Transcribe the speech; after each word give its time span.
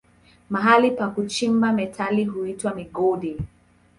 Mahali 0.49 0.91
pa 0.91 1.07
kuchimba 1.09 1.73
metali 1.73 2.25
huitwa 2.25 2.75
migodi. 2.75 3.37